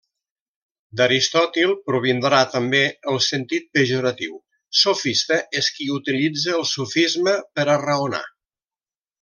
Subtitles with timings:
[0.99, 2.79] D'Aristòtil, provindrà també
[3.13, 4.33] el sentit pejoratiu:
[4.81, 8.25] sofista és qui utilitza el sofisma per a raonar.